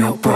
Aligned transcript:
help. 0.00 0.29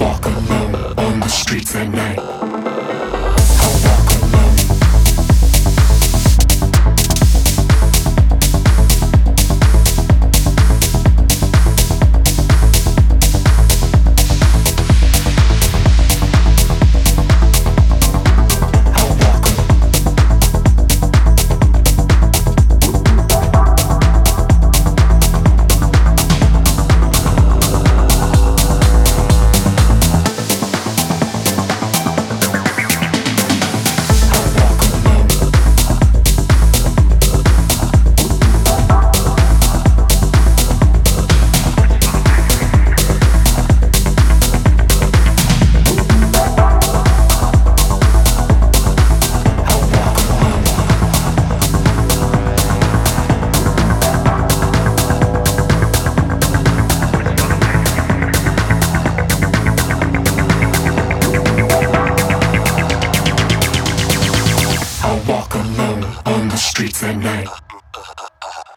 walk 0.00 0.24
alone 0.26 0.74
on 0.98 1.20
the 1.20 1.28
streets 1.28 1.74
at 1.74 1.88
night. 1.88 2.53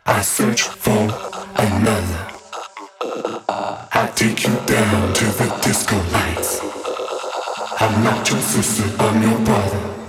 I 0.08 0.22
search 0.22 0.64
for 0.64 1.04
another. 1.58 2.28
I 3.94 4.12
take 4.16 4.48
you 4.48 4.56
down 4.66 5.14
to 5.14 5.26
the 5.26 5.60
disco 5.64 5.96
lights. 6.12 6.60
I'm 7.80 8.04
not 8.04 8.28
your 8.32 8.40
sister, 8.40 8.84
I'm 8.98 9.22
your 9.22 9.40
brother. 9.46 10.07